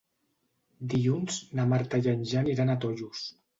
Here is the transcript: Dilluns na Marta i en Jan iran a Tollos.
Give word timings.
Dilluns 0.93 1.37
na 1.61 1.67
Marta 1.75 2.01
i 2.07 2.11
en 2.17 2.27
Jan 2.35 2.53
iran 2.57 2.75
a 2.75 2.81
Tollos. 2.87 3.25